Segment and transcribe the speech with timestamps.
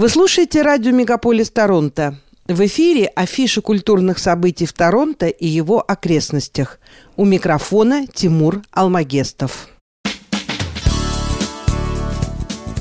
[0.00, 2.18] Вы слушаете радио «Мегаполис Торонто».
[2.46, 6.78] В эфире афиша культурных событий в Торонто и его окрестностях.
[7.18, 9.68] У микрофона Тимур Алмагестов.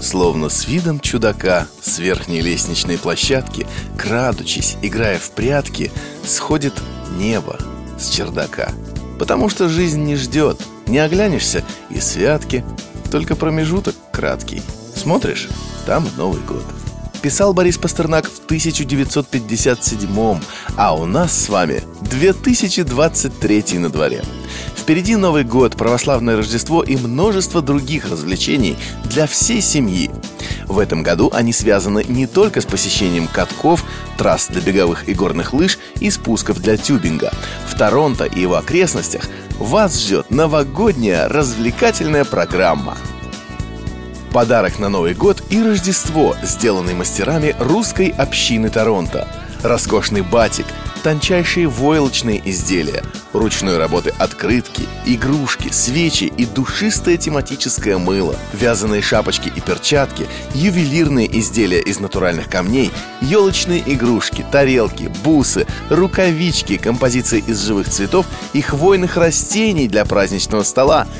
[0.01, 3.67] Словно с видом чудака с верхней лестничной площадки,
[3.97, 5.91] крадучись, играя в прятки,
[6.23, 6.81] сходит
[7.17, 7.59] небо
[7.99, 8.69] с чердака.
[9.19, 12.63] Потому что жизнь не ждет, не оглянешься и святки,
[13.11, 14.61] только промежуток краткий.
[14.95, 15.49] Смотришь,
[15.85, 16.63] там Новый год–
[17.19, 20.39] писал Борис Пастернак в 1957
[20.77, 24.23] а у нас с вами 2023 на дворе.
[24.75, 30.09] Впереди Новый год, православное Рождество и множество других развлечений для всей семьи.
[30.65, 33.83] В этом году они связаны не только с посещением катков,
[34.17, 37.31] трасс для беговых и горных лыж и спусков для тюбинга.
[37.67, 39.27] В Торонто и его окрестностях
[39.59, 42.97] вас ждет новогодняя развлекательная программа–
[44.33, 49.27] Подарок на Новый год и Рождество, сделанный мастерами русской общины Торонто.
[49.63, 50.67] Роскошный батик,
[51.03, 59.61] тончайшие войлочные изделия, ручной работы открытки, игрушки, свечи и душистое тематическое мыло, вязаные шапочки и
[59.61, 68.27] перчатки, ювелирные изделия из натуральных камней, елочные игрушки, тарелки, бусы, рукавички, композиции из живых цветов
[68.53, 71.07] и хвойных растений для праздничного стола–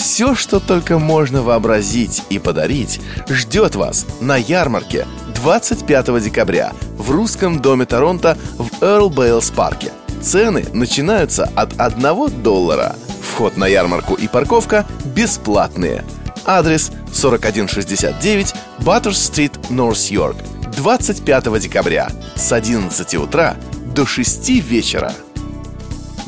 [0.00, 7.60] все, что только можно вообразить и подарить, ждет вас на ярмарке 25 декабря в русском
[7.60, 9.92] доме Торонто в Эрл Бейлс парке.
[10.22, 12.96] Цены начинаются от 1 доллара.
[13.22, 16.04] Вход на ярмарку и парковка бесплатные.
[16.46, 20.36] Адрес 4169 Баттерс-стрит, Норс-Йорк.
[20.76, 23.56] 25 декабря с 11 утра
[23.94, 25.12] до 6 вечера.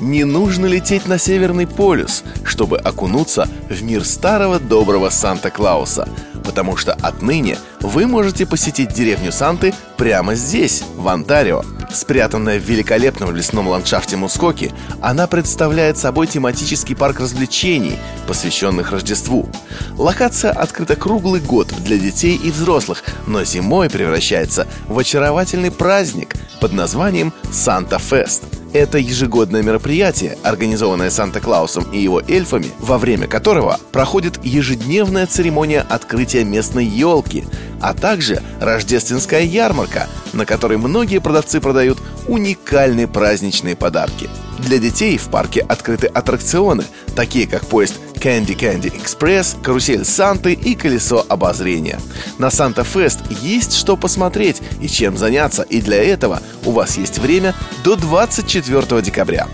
[0.03, 6.09] Не нужно лететь на Северный полюс, чтобы окунуться в мир старого доброго Санта-Клауса,
[6.45, 11.63] потому что отныне вы можете посетить деревню Санты прямо здесь, в Онтарио.
[11.93, 17.97] Спрятанная в великолепном лесном ландшафте Мускоки, она представляет собой тематический парк развлечений,
[18.27, 19.49] посвященных Рождеству.
[19.97, 26.73] Локация открыта круглый год для детей и взрослых, но зимой превращается в очаровательный праздник под
[26.73, 28.43] названием «Санта Фест».
[28.73, 36.45] Это ежегодное мероприятие, организованное Санта-Клаусом и его эльфами, во время которого проходит ежедневная церемония открытия
[36.45, 37.45] местной елки,
[37.83, 44.31] а также рождественская ярмарка, на которой многие продавцы продают уникальные праздничные подарки.
[44.59, 46.85] Для детей в парке открыты аттракционы,
[47.15, 51.99] такие как поезд Candy Candy Express, карусель Санты и колесо обозрения.
[52.39, 57.19] На Санта Фест есть что посмотреть и чем заняться, и для этого у вас есть
[57.19, 59.49] время до 24 декабря.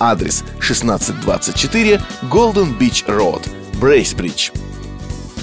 [0.00, 3.46] Адрес 1624 Golden Beach Road,
[3.78, 4.50] Брейсбридж.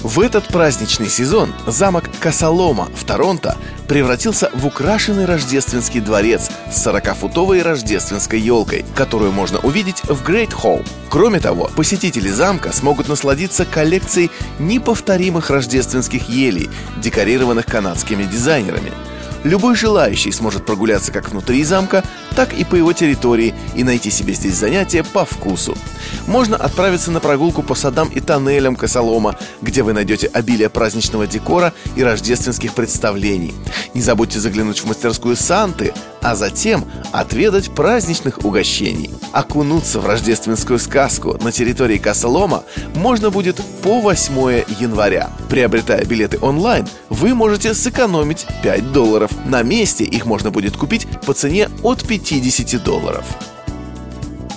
[0.02, 7.62] В этот праздничный сезон замок Касалома в Торонто превратился в украшенный рождественский дворец с 40-футовой
[7.62, 10.82] рождественской елкой, которую можно увидеть в Грейт Холл.
[11.08, 18.90] Кроме того, посетители замка смогут насладиться коллекцией неповторимых рождественских елей, декорированных канадскими дизайнерами–
[19.44, 22.04] Любой желающий сможет прогуляться как внутри замка,
[22.36, 25.76] так и по его территории и найти себе здесь занятия по вкусу.
[26.26, 31.72] Можно отправиться на прогулку по садам и тоннелям Косолома, где вы найдете обилие праздничного декора
[31.96, 33.54] и рождественских представлений.
[33.94, 35.92] Не забудьте заглянуть в мастерскую Санты,
[36.22, 39.10] а затем отведать праздничных угощений.
[39.32, 45.30] Окунуться в рождественскую сказку на территории Косолома можно будет по 8 января.
[45.48, 49.30] Приобретая билеты онлайн, вы можете сэкономить 5 долларов.
[49.44, 53.24] На месте их можно будет купить по цене от 50 долларов.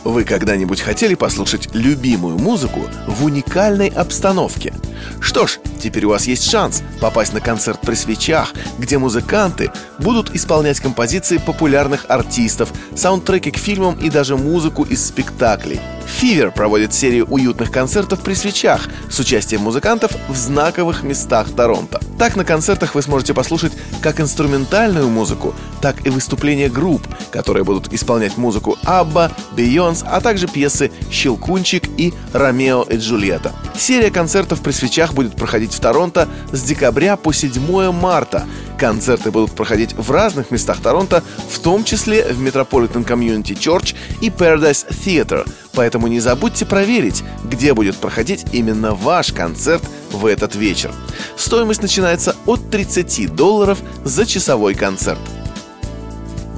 [0.06, 4.72] Вы когда-нибудь хотели послушать любимую музыку в уникальной обстановке?
[5.20, 10.36] Что ж, теперь у вас есть шанс попасть на концерт при свечах, где музыканты будут
[10.36, 17.26] исполнять композиции популярных артистов, саундтреки к фильмам и даже музыку из спектаклей– Фивер проводит серию
[17.26, 22.00] уютных концертов при свечах с участием музыкантов в знаковых местах Торонто.
[22.18, 23.74] Так на концертах вы сможете послушать
[24.06, 27.02] как инструментальную музыку, так и выступления групп,
[27.32, 33.52] которые будут исполнять музыку Абба, Бейонс, а также пьесы «Щелкунчик» и «Ромео и Джульетта».
[33.76, 38.46] Серия концертов при свечах будет проходить в Торонто с декабря по 7 марта.
[38.78, 44.29] Концерты будут проходить в разных местах Торонто, в том числе в Metropolitan Community Church и
[44.29, 50.91] Paradise Theatre, поэтому не забудьте проверить, где будет проходить именно ваш концерт в этот вечер.
[51.35, 55.19] Стоимость начинается от 30 долларов за часовой концерт.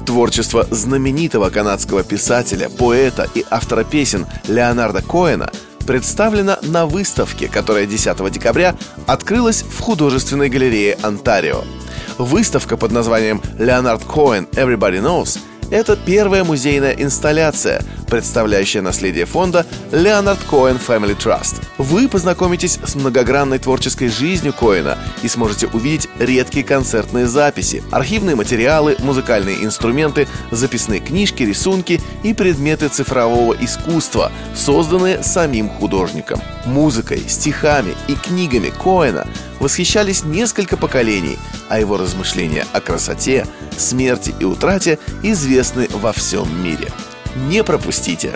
[0.06, 5.50] Творчество знаменитого канадского писателя, поэта и автора песен Леонарда Коэна
[5.86, 11.64] представлено на выставке, которая 10 декабря открылась в художественной галерее Онтарио.
[12.18, 15.38] Выставка под названием «Леонард Коэн Everybody Knows»
[15.70, 21.62] Это первая музейная инсталляция, представляющая наследие фонда Leonard Cohen Family Trust.
[21.76, 28.96] Вы познакомитесь с многогранной творческой жизнью Коэна и сможете увидеть редкие концертные записи, архивные материалы,
[29.00, 36.40] музыкальные инструменты, записные книжки, рисунки и предметы цифрового искусства, созданные самим художником.
[36.64, 39.26] Музыкой, стихами и книгами Коэна
[39.60, 41.38] восхищались несколько поколений,
[41.68, 43.46] а его размышления о красоте,
[43.76, 46.90] смерти и утрате известны во всем мире.
[47.48, 48.32] Не пропустите!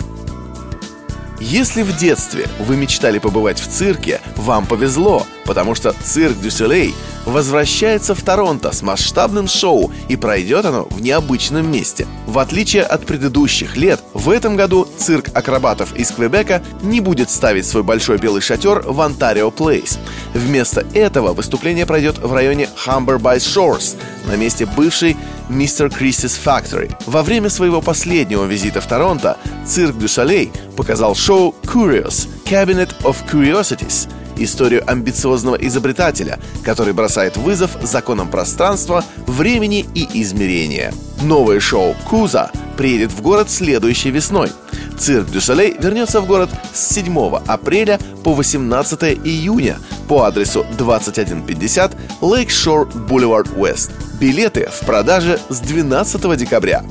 [1.39, 8.15] Если в детстве вы мечтали побывать в цирке, вам повезло, потому что цирк Дюсселей возвращается
[8.15, 12.07] в Торонто с масштабным шоу, и пройдет оно в необычном месте.
[12.27, 17.65] В отличие от предыдущих лет, в этом году цирк акробатов из Квебека не будет ставить
[17.65, 19.99] свой большой белый шатер в Онтарио Плейс.
[20.33, 25.17] Вместо этого выступление пройдет в районе Humber by Shores, на месте бывшей
[25.49, 25.89] Mr.
[25.89, 26.95] Christie's Factory.
[27.05, 33.17] Во время своего последнего визита в Торонто Цирк дю Солей показал шоу Curious– Cabinet of
[33.29, 40.93] Curiosities– историю амбициозного изобретателя, который бросает вызов законам пространства, времени и измерения.
[41.21, 44.49] Новое шоу «Куза» приедет в город следующей весной.
[44.97, 49.77] Цирк Дю вернется в город с 7 апреля по 18 июня
[50.07, 53.91] по адресу 2150 Lakeshore Boulevard West.
[54.19, 56.83] Билеты в продаже с 12 декабря.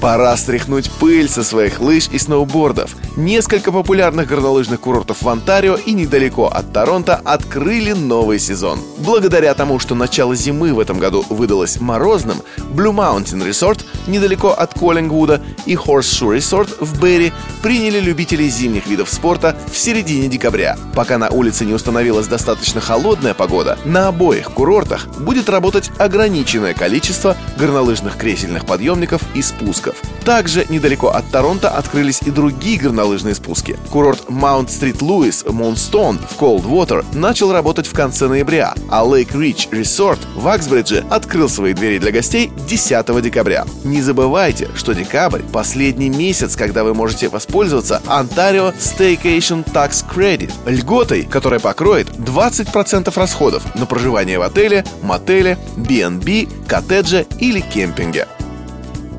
[0.00, 2.96] Пора стряхнуть пыль со своих лыж и сноубордов.
[3.16, 8.80] Несколько популярных горнолыжных курортов в Онтарио и недалеко от Торонто открыли новый сезон.
[8.98, 12.38] Благодаря тому, что начало зимы в этом году выдалось морозным,
[12.72, 17.32] Blue Mountain Resort недалеко от Коллингвуда и Horseshoe Resort в Берри
[17.62, 20.78] приняли любителей зимних видов спорта в середине декабря.
[20.94, 27.36] Пока на улице не установилась достаточно холодная погода, на обоих курортах будет работать ограниченное количество
[27.58, 29.89] горнолыжных кресельных подъемников и спусков.
[30.24, 33.76] Также недалеко от Торонто открылись и другие горнолыжные спуски.
[33.90, 40.46] Курорт Louis Moonstone в Coldwater начал работать в конце ноября, а Lake Ridge Resort в
[40.46, 43.64] Аксбридже открыл свои двери для гостей 10 декабря.
[43.84, 51.24] Не забывайте, что декабрь– последний месяц, когда вы можете воспользоваться Ontario Staycation Tax Credit– льготой,
[51.24, 58.26] которая покроет 20% расходов на проживание в отеле, мотеле, B&B, коттедже или кемпинге.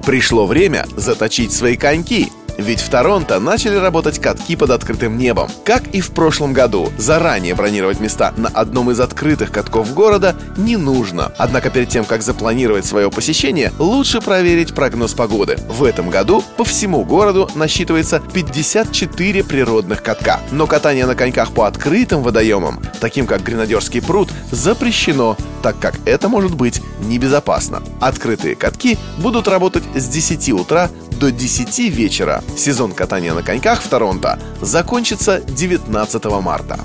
[0.06, 5.50] Пришло время заточить свои коньки– ведь в Торонто начали работать катки под открытым небом.
[5.66, 10.78] Как и в прошлом году, заранее бронировать места на одном из открытых катков города не
[10.78, 11.32] нужно.
[11.38, 15.58] Однако перед тем, как запланировать свое посещение, лучше проверить прогноз погоды.
[15.70, 20.40] В этом году по всему городу насчитывается 54 природных катка.
[20.52, 26.30] Но катание на коньках по открытым водоемам, таким как Гренадерский пруд, запрещено, так как это
[26.30, 27.82] может быть небезопасно.
[28.00, 30.90] Открытые катки будут работать с 10 утра
[31.22, 32.44] до 10 вечера.
[32.58, 36.80] Сезон катания на коньках в Торонто закончится 19 марта.